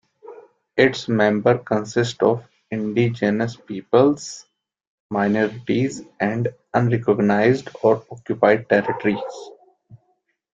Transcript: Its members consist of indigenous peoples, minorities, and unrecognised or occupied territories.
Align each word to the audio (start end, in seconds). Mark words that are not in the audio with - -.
Its 0.77 1.07
members 1.07 1.59
consist 1.63 2.23
of 2.23 2.43
indigenous 2.71 3.55
peoples, 3.55 4.47
minorities, 5.11 6.01
and 6.19 6.49
unrecognised 6.73 7.69
or 7.83 8.03
occupied 8.09 8.67
territories. 8.67 9.51